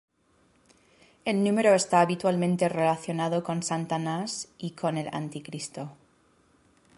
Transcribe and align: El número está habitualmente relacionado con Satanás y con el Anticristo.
El 1.25 1.43
número 1.43 1.75
está 1.75 2.01
habitualmente 2.01 2.67
relacionado 2.69 3.43
con 3.43 3.61
Satanás 3.61 4.47
y 4.57 4.71
con 4.71 4.97
el 4.97 5.07
Anticristo. 5.13 5.95